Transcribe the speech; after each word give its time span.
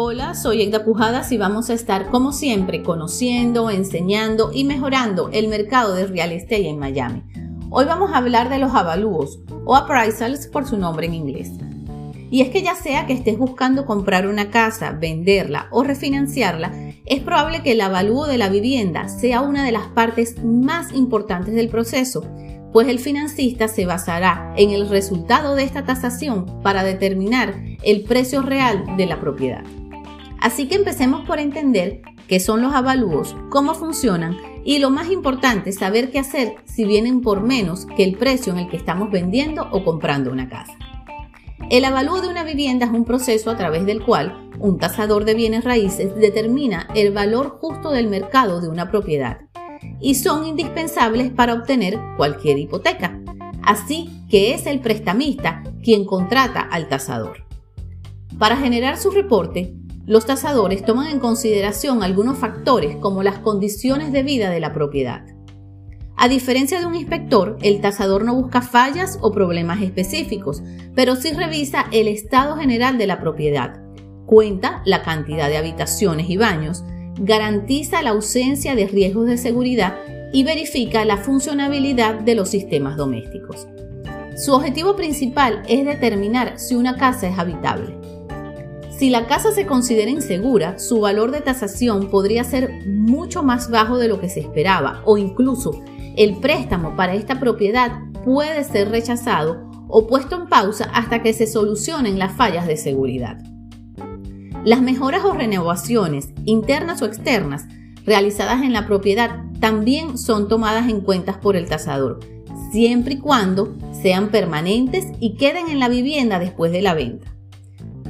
Hola, 0.00 0.36
soy 0.36 0.62
Egda 0.62 0.84
Pujadas 0.84 1.32
y 1.32 1.38
vamos 1.38 1.70
a 1.70 1.74
estar 1.74 2.08
como 2.08 2.30
siempre 2.30 2.84
conociendo, 2.84 3.68
enseñando 3.68 4.52
y 4.54 4.62
mejorando 4.62 5.28
el 5.32 5.48
mercado 5.48 5.92
de 5.92 6.06
real 6.06 6.30
estate 6.30 6.68
en 6.68 6.78
Miami. 6.78 7.24
Hoy 7.68 7.84
vamos 7.84 8.12
a 8.12 8.18
hablar 8.18 8.48
de 8.48 8.60
los 8.60 8.72
avalúos 8.76 9.40
o 9.64 9.74
appraisals 9.74 10.46
por 10.46 10.68
su 10.68 10.76
nombre 10.76 11.08
en 11.08 11.14
inglés. 11.14 11.50
Y 12.30 12.42
es 12.42 12.50
que 12.50 12.62
ya 12.62 12.76
sea 12.76 13.06
que 13.06 13.12
estés 13.12 13.38
buscando 13.38 13.86
comprar 13.86 14.28
una 14.28 14.50
casa, 14.50 14.92
venderla 14.92 15.66
o 15.72 15.82
refinanciarla, 15.82 16.70
es 17.04 17.20
probable 17.20 17.64
que 17.64 17.72
el 17.72 17.80
avalúo 17.80 18.28
de 18.28 18.38
la 18.38 18.50
vivienda 18.50 19.08
sea 19.08 19.40
una 19.40 19.64
de 19.64 19.72
las 19.72 19.88
partes 19.88 20.44
más 20.44 20.92
importantes 20.92 21.56
del 21.56 21.70
proceso, 21.70 22.22
pues 22.72 22.86
el 22.86 23.00
financista 23.00 23.66
se 23.66 23.84
basará 23.84 24.54
en 24.56 24.70
el 24.70 24.88
resultado 24.88 25.56
de 25.56 25.64
esta 25.64 25.84
tasación 25.84 26.62
para 26.62 26.84
determinar 26.84 27.56
el 27.82 28.04
precio 28.04 28.42
real 28.42 28.96
de 28.96 29.06
la 29.06 29.18
propiedad. 29.18 29.64
Así 30.40 30.68
que 30.68 30.76
empecemos 30.76 31.26
por 31.26 31.38
entender 31.38 32.02
qué 32.28 32.40
son 32.40 32.62
los 32.62 32.74
avalúos, 32.74 33.34
cómo 33.50 33.74
funcionan 33.74 34.36
y 34.64 34.78
lo 34.78 34.90
más 34.90 35.10
importante, 35.10 35.72
saber 35.72 36.10
qué 36.10 36.18
hacer 36.18 36.56
si 36.64 36.84
vienen 36.84 37.22
por 37.22 37.40
menos 37.40 37.86
que 37.96 38.04
el 38.04 38.16
precio 38.16 38.52
en 38.52 38.60
el 38.60 38.68
que 38.68 38.76
estamos 38.76 39.10
vendiendo 39.10 39.68
o 39.72 39.84
comprando 39.84 40.30
una 40.30 40.48
casa. 40.48 40.74
El 41.70 41.84
avalúo 41.84 42.20
de 42.20 42.28
una 42.28 42.44
vivienda 42.44 42.86
es 42.86 42.92
un 42.92 43.04
proceso 43.04 43.50
a 43.50 43.56
través 43.56 43.84
del 43.84 44.02
cual 44.02 44.48
un 44.58 44.78
tasador 44.78 45.24
de 45.24 45.34
bienes 45.34 45.64
raíces 45.64 46.14
determina 46.16 46.88
el 46.94 47.12
valor 47.12 47.58
justo 47.60 47.90
del 47.90 48.08
mercado 48.08 48.60
de 48.60 48.68
una 48.68 48.90
propiedad 48.90 49.40
y 50.00 50.14
son 50.14 50.46
indispensables 50.46 51.30
para 51.30 51.54
obtener 51.54 51.98
cualquier 52.16 52.58
hipoteca. 52.58 53.20
Así 53.62 54.08
que 54.30 54.54
es 54.54 54.66
el 54.66 54.80
prestamista 54.80 55.62
quien 55.82 56.04
contrata 56.04 56.60
al 56.60 56.88
tasador. 56.88 57.44
Para 58.38 58.56
generar 58.56 58.98
su 58.98 59.10
reporte, 59.10 59.74
los 60.08 60.24
tasadores 60.24 60.84
toman 60.84 61.08
en 61.08 61.20
consideración 61.20 62.02
algunos 62.02 62.38
factores 62.38 62.96
como 62.96 63.22
las 63.22 63.40
condiciones 63.40 64.10
de 64.10 64.22
vida 64.22 64.48
de 64.48 64.58
la 64.58 64.72
propiedad. 64.72 65.26
A 66.16 66.28
diferencia 66.28 66.80
de 66.80 66.86
un 66.86 66.94
inspector, 66.94 67.58
el 67.60 67.82
tasador 67.82 68.24
no 68.24 68.34
busca 68.34 68.62
fallas 68.62 69.18
o 69.20 69.32
problemas 69.32 69.82
específicos, 69.82 70.62
pero 70.94 71.14
sí 71.14 71.32
revisa 71.32 71.84
el 71.92 72.08
estado 72.08 72.56
general 72.56 72.96
de 72.96 73.06
la 73.06 73.20
propiedad, 73.20 73.82
cuenta 74.24 74.80
la 74.86 75.02
cantidad 75.02 75.48
de 75.48 75.58
habitaciones 75.58 76.30
y 76.30 76.38
baños, 76.38 76.82
garantiza 77.20 78.00
la 78.00 78.10
ausencia 78.10 78.74
de 78.74 78.86
riesgos 78.86 79.26
de 79.26 79.36
seguridad 79.36 79.96
y 80.32 80.42
verifica 80.42 81.04
la 81.04 81.18
funcionabilidad 81.18 82.14
de 82.20 82.34
los 82.34 82.48
sistemas 82.48 82.96
domésticos. 82.96 83.68
Su 84.36 84.54
objetivo 84.54 84.96
principal 84.96 85.62
es 85.68 85.84
determinar 85.84 86.58
si 86.58 86.76
una 86.76 86.96
casa 86.96 87.28
es 87.28 87.38
habitable. 87.38 88.07
Si 88.98 89.10
la 89.10 89.28
casa 89.28 89.52
se 89.52 89.64
considera 89.64 90.10
insegura, 90.10 90.80
su 90.80 90.98
valor 90.98 91.30
de 91.30 91.40
tasación 91.40 92.10
podría 92.10 92.42
ser 92.42 92.84
mucho 92.84 93.44
más 93.44 93.70
bajo 93.70 93.96
de 93.96 94.08
lo 94.08 94.20
que 94.20 94.28
se 94.28 94.40
esperaba 94.40 95.02
o 95.04 95.16
incluso 95.16 95.84
el 96.16 96.38
préstamo 96.38 96.96
para 96.96 97.14
esta 97.14 97.38
propiedad 97.38 97.92
puede 98.24 98.64
ser 98.64 98.88
rechazado 98.90 99.70
o 99.86 100.08
puesto 100.08 100.34
en 100.34 100.48
pausa 100.48 100.90
hasta 100.92 101.22
que 101.22 101.32
se 101.32 101.46
solucionen 101.46 102.18
las 102.18 102.32
fallas 102.32 102.66
de 102.66 102.76
seguridad. 102.76 103.38
Las 104.64 104.82
mejoras 104.82 105.24
o 105.24 105.32
renovaciones, 105.32 106.30
internas 106.44 107.00
o 107.00 107.06
externas, 107.06 107.66
realizadas 108.04 108.64
en 108.64 108.72
la 108.72 108.88
propiedad 108.88 109.44
también 109.60 110.18
son 110.18 110.48
tomadas 110.48 110.88
en 110.88 111.02
cuenta 111.02 111.40
por 111.40 111.54
el 111.54 111.68
tasador, 111.68 112.18
siempre 112.72 113.14
y 113.14 113.18
cuando 113.18 113.76
sean 113.92 114.30
permanentes 114.30 115.06
y 115.20 115.36
queden 115.36 115.68
en 115.68 115.78
la 115.78 115.88
vivienda 115.88 116.40
después 116.40 116.72
de 116.72 116.82
la 116.82 116.94
venta. 116.94 117.32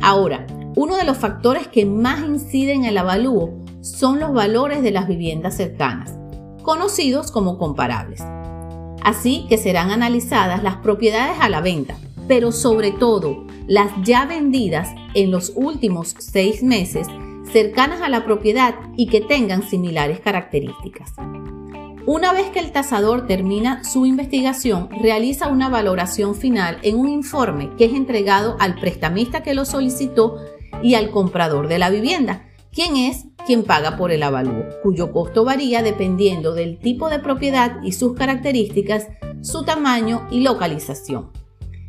Ahora, 0.00 0.47
uno 0.79 0.95
de 0.95 1.03
los 1.03 1.19
factores 1.19 1.67
que 1.67 1.84
más 1.84 2.21
inciden 2.21 2.84
en 2.84 2.91
el 2.91 2.98
avalúo 2.98 3.65
son 3.81 4.21
los 4.21 4.33
valores 4.33 4.81
de 4.81 4.93
las 4.93 5.09
viviendas 5.09 5.56
cercanas, 5.56 6.16
conocidos 6.62 7.33
como 7.33 7.59
comparables. 7.59 8.22
Así 9.03 9.44
que 9.49 9.59
serán 9.59 9.91
analizadas 9.91 10.62
las 10.62 10.77
propiedades 10.77 11.39
a 11.41 11.49
la 11.49 11.61
venta, 11.62 11.97
pero 12.28 12.53
sobre 12.53 12.93
todo 12.93 13.44
las 13.66 13.91
ya 14.05 14.25
vendidas 14.25 14.91
en 15.15 15.33
los 15.33 15.53
últimos 15.56 16.15
seis 16.16 16.62
meses 16.62 17.09
cercanas 17.53 18.00
a 18.00 18.09
la 18.09 18.25
propiedad 18.25 18.77
y 18.97 19.09
que 19.09 19.21
tengan 19.21 19.69
similares 19.69 20.21
características. 20.21 21.12
Una 22.06 22.33
vez 22.33 22.50
que 22.50 22.60
el 22.60 22.71
tasador 22.71 23.27
termina 23.27 23.83
su 23.83 24.06
investigación, 24.06 24.91
realiza 25.03 25.49
una 25.49 25.69
valoración 25.69 26.37
final 26.37 26.78
en 26.83 26.97
un 26.97 27.09
informe 27.09 27.71
que 27.77 27.87
es 27.87 27.95
entregado 27.95 28.56
al 28.60 28.77
prestamista 28.77 29.43
que 29.43 29.55
lo 29.55 29.65
solicitó 29.65 30.37
y 30.83 30.95
al 30.95 31.11
comprador 31.11 31.69
de 31.69 31.79
la 31.79 31.91
vivienda, 31.91 32.49
quien 32.73 32.97
es 32.97 33.27
quien 33.47 33.65
paga 33.65 33.97
por 33.97 34.12
el 34.12 34.23
avalúo, 34.23 34.65
cuyo 34.83 35.11
costo 35.11 35.45
varía 35.45 35.83
dependiendo 35.83 36.55
del 36.55 36.79
tipo 36.79 37.09
de 37.09 37.19
propiedad 37.19 37.83
y 37.83 37.93
sus 37.93 38.15
características, 38.15 39.09
su 39.41 39.65
tamaño 39.65 40.27
y 40.31 40.41
localización. 40.41 41.31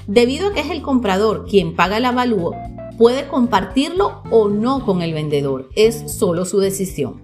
Debido 0.08 0.48
a 0.48 0.54
que 0.54 0.62
es 0.62 0.70
el 0.70 0.82
comprador 0.82 1.46
quien 1.46 1.76
paga 1.76 1.98
el 1.98 2.06
avalúo, 2.06 2.56
puede 2.98 3.28
compartirlo 3.28 4.24
o 4.32 4.50
no 4.50 4.86
con 4.86 5.02
el 5.02 5.14
vendedor, 5.14 5.70
es 5.76 6.12
solo 6.12 6.46
su 6.46 6.60
decisión. 6.60 7.22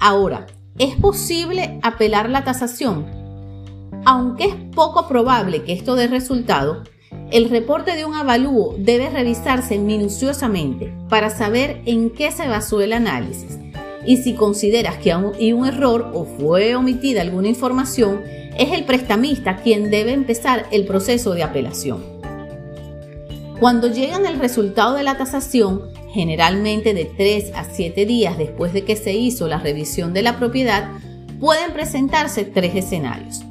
Ahora, 0.00 0.46
¿es 0.78 0.96
posible 0.96 1.80
apelar 1.82 2.30
la 2.30 2.44
tasación? 2.44 3.06
Aunque 4.04 4.44
es 4.44 4.54
poco 4.74 5.06
probable 5.08 5.64
que 5.64 5.72
esto 5.72 5.96
dé 5.96 6.06
resultado, 6.06 6.84
el 7.30 7.50
reporte 7.50 7.94
de 7.96 8.04
un 8.04 8.14
avalúo 8.14 8.74
debe 8.78 9.10
revisarse 9.10 9.78
minuciosamente 9.78 10.92
para 11.08 11.30
saber 11.30 11.82
en 11.84 12.10
qué 12.10 12.30
se 12.32 12.48
basó 12.48 12.80
el 12.80 12.92
análisis 12.92 13.58
y 14.08 14.16
si 14.16 14.32
consideras 14.32 14.96
que 14.96 15.12
hay 15.12 15.52
un 15.52 15.66
error 15.66 16.12
o 16.14 16.24
fue 16.24 16.74
omitida 16.74 17.20
alguna 17.20 17.48
información, 17.48 18.22
es 18.56 18.72
el 18.72 18.84
prestamista 18.84 19.56
quien 19.56 19.90
debe 19.90 20.12
empezar 20.12 20.66
el 20.70 20.86
proceso 20.86 21.34
de 21.34 21.42
apelación. 21.42 22.02
Cuando 23.60 23.88
llegan 23.88 24.24
el 24.24 24.38
resultado 24.38 24.94
de 24.94 25.02
la 25.02 25.18
tasación, 25.18 25.90
generalmente 26.10 26.94
de 26.94 27.04
3 27.04 27.52
a 27.54 27.64
7 27.64 28.06
días 28.06 28.38
después 28.38 28.72
de 28.72 28.84
que 28.84 28.96
se 28.96 29.12
hizo 29.12 29.46
la 29.46 29.58
revisión 29.58 30.14
de 30.14 30.22
la 30.22 30.38
propiedad, 30.38 30.90
pueden 31.38 31.72
presentarse 31.72 32.44
tres 32.44 32.74
escenarios. 32.76 33.44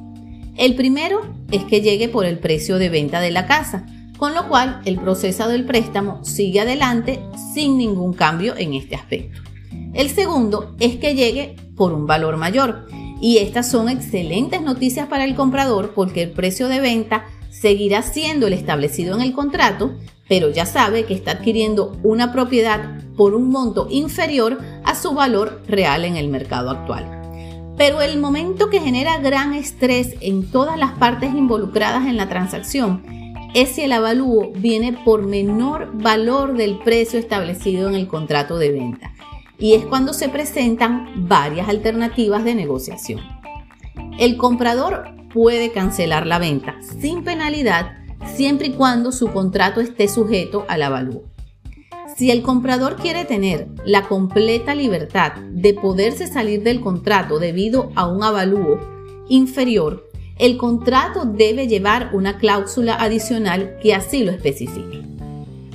El 0.57 0.73
primero 0.73 1.21
es 1.51 1.63
que 1.65 1.81
llegue 1.81 2.09
por 2.09 2.25
el 2.25 2.39
precio 2.39 2.79
de 2.79 2.89
venta 2.89 3.21
de 3.21 3.29
la 3.29 3.45
casa, 3.45 3.85
con 4.17 4.33
lo 4.33 4.47
cual 4.47 4.81
el 4.85 4.99
proceso 4.99 5.47
del 5.47 5.65
préstamo 5.65 6.25
sigue 6.25 6.61
adelante 6.61 7.19
sin 7.53 7.77
ningún 7.77 8.13
cambio 8.13 8.55
en 8.57 8.73
este 8.73 8.95
aspecto. 8.95 9.39
El 9.93 10.09
segundo 10.09 10.75
es 10.79 10.95
que 10.95 11.13
llegue 11.13 11.55
por 11.75 11.93
un 11.93 12.07
valor 12.07 12.37
mayor, 12.37 12.87
y 13.21 13.37
estas 13.37 13.69
son 13.69 13.87
excelentes 13.87 14.61
noticias 14.61 15.07
para 15.07 15.25
el 15.25 15.35
comprador 15.35 15.93
porque 15.93 16.23
el 16.23 16.31
precio 16.31 16.67
de 16.69 16.79
venta 16.79 17.25
seguirá 17.51 18.01
siendo 18.01 18.47
el 18.47 18.53
establecido 18.53 19.15
en 19.15 19.21
el 19.21 19.33
contrato, 19.33 19.95
pero 20.27 20.49
ya 20.49 20.65
sabe 20.65 21.05
que 21.05 21.13
está 21.13 21.31
adquiriendo 21.31 21.95
una 22.01 22.31
propiedad 22.33 22.99
por 23.15 23.35
un 23.35 23.49
monto 23.49 23.87
inferior 23.91 24.59
a 24.83 24.95
su 24.95 25.13
valor 25.13 25.61
real 25.67 26.03
en 26.03 26.17
el 26.17 26.29
mercado 26.29 26.71
actual. 26.71 27.16
Pero 27.77 28.01
el 28.01 28.19
momento 28.19 28.69
que 28.69 28.81
genera 28.81 29.19
gran 29.19 29.53
estrés 29.53 30.15
en 30.21 30.49
todas 30.49 30.79
las 30.79 30.93
partes 30.93 31.33
involucradas 31.33 32.07
en 32.07 32.17
la 32.17 32.27
transacción 32.27 33.03
es 33.53 33.69
si 33.69 33.83
el 33.83 33.91
avalúo 33.91 34.51
viene 34.55 34.93
por 35.05 35.25
menor 35.25 35.91
valor 35.93 36.57
del 36.57 36.79
precio 36.79 37.19
establecido 37.19 37.87
en 37.87 37.95
el 37.95 38.07
contrato 38.07 38.57
de 38.57 38.71
venta 38.71 39.13
y 39.59 39.73
es 39.73 39.85
cuando 39.85 40.13
se 40.13 40.29
presentan 40.29 41.27
varias 41.27 41.69
alternativas 41.69 42.43
de 42.43 42.55
negociación. 42.55 43.21
El 44.19 44.37
comprador 44.37 45.15
puede 45.33 45.71
cancelar 45.71 46.27
la 46.27 46.39
venta 46.39 46.75
sin 46.99 47.23
penalidad 47.23 47.97
siempre 48.35 48.67
y 48.67 48.73
cuando 48.73 49.11
su 49.11 49.31
contrato 49.31 49.81
esté 49.81 50.07
sujeto 50.07 50.65
al 50.67 50.83
avalúo. 50.83 51.23
Si 52.17 52.31
el 52.31 52.41
comprador 52.41 52.95
quiere 52.95 53.25
tener 53.25 53.67
la 53.85 54.07
completa 54.07 54.73
libertad 54.73 55.33
de 55.51 55.75
poderse 55.75 56.25
salir 56.25 56.63
del 56.63 56.81
contrato 56.81 57.37
debido 57.37 57.91
a 57.93 58.07
un 58.07 58.23
avalúo 58.23 58.79
inferior, 59.29 60.09
el 60.39 60.57
contrato 60.57 61.25
debe 61.25 61.67
llevar 61.67 62.09
una 62.13 62.39
cláusula 62.39 62.95
adicional 62.95 63.77
que 63.83 63.93
así 63.93 64.23
lo 64.23 64.31
especifique. 64.31 65.03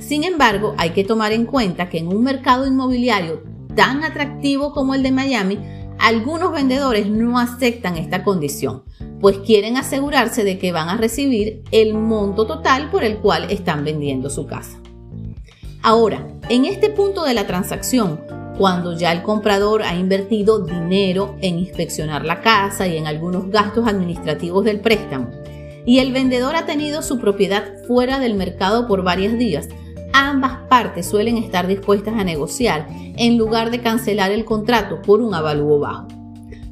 Sin 0.01 0.25
embargo, 0.25 0.75
hay 0.77 0.89
que 0.89 1.05
tomar 1.05 1.31
en 1.31 1.45
cuenta 1.45 1.87
que 1.87 1.99
en 1.99 2.09
un 2.09 2.23
mercado 2.23 2.67
inmobiliario 2.67 3.41
tan 3.73 4.03
atractivo 4.03 4.73
como 4.73 4.95
el 4.95 5.01
de 5.01 5.13
Miami, 5.13 5.59
algunos 5.97 6.51
vendedores 6.51 7.07
no 7.07 7.39
aceptan 7.39 7.95
esta 7.95 8.25
condición, 8.25 8.83
pues 9.21 9.37
quieren 9.37 9.77
asegurarse 9.77 10.43
de 10.43 10.59
que 10.59 10.73
van 10.73 10.89
a 10.89 10.97
recibir 10.97 11.63
el 11.71 11.93
monto 11.93 12.45
total 12.45 12.91
por 12.91 13.05
el 13.05 13.19
cual 13.19 13.49
están 13.49 13.85
vendiendo 13.85 14.29
su 14.29 14.45
casa. 14.45 14.83
Ahora, 15.85 16.25
en 16.47 16.63
este 16.63 16.89
punto 16.89 17.25
de 17.25 17.33
la 17.33 17.45
transacción, 17.45 18.21
cuando 18.57 18.97
ya 18.97 19.11
el 19.11 19.21
comprador 19.21 19.83
ha 19.83 19.93
invertido 19.95 20.59
dinero 20.63 21.35
en 21.41 21.59
inspeccionar 21.59 22.23
la 22.23 22.39
casa 22.39 22.87
y 22.87 22.95
en 22.95 23.05
algunos 23.05 23.49
gastos 23.49 23.85
administrativos 23.85 24.63
del 24.63 24.79
préstamo, 24.79 25.29
y 25.85 25.99
el 25.99 26.13
vendedor 26.13 26.55
ha 26.55 26.65
tenido 26.65 27.01
su 27.01 27.19
propiedad 27.19 27.83
fuera 27.85 28.19
del 28.19 28.35
mercado 28.35 28.87
por 28.87 29.03
varios 29.03 29.37
días, 29.37 29.67
ambas 30.13 30.59
partes 30.69 31.05
suelen 31.05 31.35
estar 31.35 31.67
dispuestas 31.67 32.13
a 32.17 32.23
negociar 32.23 32.87
en 32.89 33.37
lugar 33.37 33.69
de 33.69 33.81
cancelar 33.81 34.31
el 34.31 34.45
contrato 34.45 35.01
por 35.01 35.19
un 35.19 35.33
avalúo 35.33 35.79
bajo. 35.79 36.07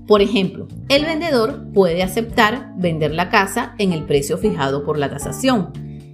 Por 0.08 0.22
ejemplo, 0.22 0.70
el 0.88 1.04
vendedor 1.04 1.70
puede 1.74 2.02
aceptar 2.02 2.72
vender 2.78 3.14
la 3.14 3.28
casa 3.30 3.76
en 3.78 3.92
el 3.92 4.06
precio 4.06 4.38
fijado 4.38 4.86
por 4.86 4.98
la 4.98 5.10
tasación. 5.10 5.74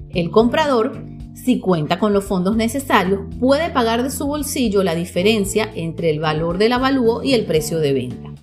El 0.10 0.32
comprador, 0.32 1.04
si 1.44 1.60
cuenta 1.60 2.00
con 2.00 2.14
los 2.14 2.26
fondos 2.26 2.56
necesarios, 2.56 3.22
puede 3.40 3.70
pagar 3.70 4.04
de 4.04 4.10
su 4.10 4.26
bolsillo 4.26 4.84
la 4.84 4.96
diferencia 4.96 5.70
entre 5.76 6.10
el 6.10 6.20
valor 6.20 6.58
del 6.58 6.74
avalúo 6.74 7.24
y 7.24 7.34
el 7.34 7.46
precio 7.46 7.80
de 7.80 7.94
venta. 7.94 8.34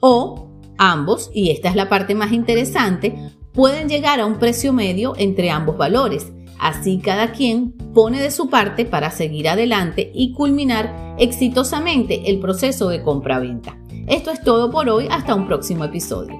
O 0.00 0.48
ambos, 0.78 1.30
y 1.32 1.50
esta 1.50 1.68
es 1.70 1.76
la 1.76 1.88
parte 1.88 2.14
más 2.14 2.32
interesante, 2.32 3.16
pueden 3.52 3.88
llegar 3.88 4.20
a 4.20 4.26
un 4.26 4.38
precio 4.38 4.72
medio 4.72 5.14
entre 5.16 5.50
ambos 5.50 5.76
valores. 5.76 6.30
Así 6.58 6.98
cada 6.98 7.32
quien 7.32 7.72
pone 7.72 8.20
de 8.20 8.30
su 8.30 8.48
parte 8.48 8.84
para 8.84 9.10
seguir 9.10 9.48
adelante 9.48 10.10
y 10.14 10.32
culminar 10.32 11.16
exitosamente 11.18 12.30
el 12.30 12.38
proceso 12.38 12.88
de 12.88 13.02
compra-venta. 13.02 13.76
Esto 14.06 14.30
es 14.30 14.42
todo 14.42 14.70
por 14.70 14.88
hoy, 14.88 15.08
hasta 15.10 15.34
un 15.34 15.46
próximo 15.46 15.84
episodio. 15.84 16.38